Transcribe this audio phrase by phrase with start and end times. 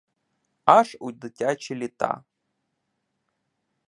[0.75, 2.11] Аж у дитячі літа.